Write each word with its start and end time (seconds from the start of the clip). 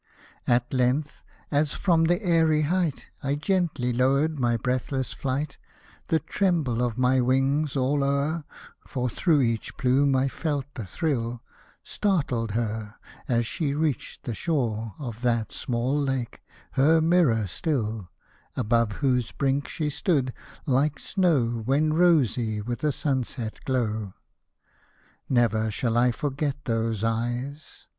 At 0.47 0.73
length, 0.73 1.21
as 1.51 1.73
from 1.73 2.05
that 2.05 2.23
airy 2.25 2.63
height 2.63 3.05
I 3.21 3.35
gently 3.35 3.93
lowered 3.93 4.39
my 4.39 4.57
breathless 4.57 5.13
flight, 5.13 5.59
The 6.07 6.17
tremble 6.17 6.81
of 6.81 6.97
my 6.97 7.21
wings 7.21 7.75
all 7.75 8.03
o'er 8.03 8.43
(For 8.87 9.07
through 9.09 9.41
each 9.41 9.77
plume 9.77 10.15
I 10.15 10.27
felt 10.27 10.65
the 10.73 10.87
thrill) 10.87 11.43
Startled 11.83 12.53
her, 12.53 12.95
as 13.27 13.45
she 13.45 13.75
reached 13.75 14.23
the 14.23 14.33
shore 14.33 14.95
Of 14.97 15.21
that 15.21 15.51
small 15.51 16.01
lake— 16.01 16.41
her 16.71 16.99
mirror 16.99 17.45
still— 17.45 18.09
Above 18.57 18.93
whose 19.05 19.31
brink 19.31 19.67
she 19.67 19.91
stood, 19.91 20.33
like 20.65 20.97
snow 20.97 21.61
When 21.63 21.93
rosy 21.93 22.59
with 22.59 22.83
a 22.83 22.91
sunset 22.91 23.59
glow. 23.65 24.15
Never 25.29 25.69
shall 25.69 25.95
I 25.95 26.11
forget 26.11 26.55
those 26.65 27.03
eyes 27.03 27.85